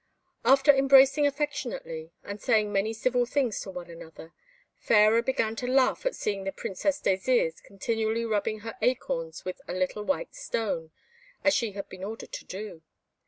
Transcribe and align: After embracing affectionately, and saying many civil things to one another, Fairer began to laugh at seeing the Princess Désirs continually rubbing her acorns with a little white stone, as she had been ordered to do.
After 0.43 0.73
embracing 0.73 1.27
affectionately, 1.27 2.11
and 2.23 2.41
saying 2.41 2.73
many 2.73 2.91
civil 2.91 3.27
things 3.27 3.59
to 3.61 3.69
one 3.69 3.87
another, 3.87 4.33
Fairer 4.79 5.21
began 5.21 5.55
to 5.57 5.67
laugh 5.67 6.07
at 6.07 6.15
seeing 6.15 6.43
the 6.43 6.51
Princess 6.51 6.99
Désirs 6.99 7.61
continually 7.61 8.25
rubbing 8.25 8.61
her 8.61 8.75
acorns 8.81 9.45
with 9.45 9.61
a 9.67 9.73
little 9.73 10.01
white 10.01 10.33
stone, 10.33 10.89
as 11.43 11.53
she 11.53 11.73
had 11.73 11.87
been 11.87 12.03
ordered 12.03 12.31
to 12.31 12.45
do. 12.45 12.81